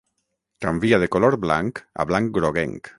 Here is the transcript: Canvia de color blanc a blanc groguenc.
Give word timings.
Canvia 0.65 0.99
de 1.05 1.11
color 1.17 1.39
blanc 1.45 1.85
a 2.05 2.11
blanc 2.13 2.37
groguenc. 2.41 2.87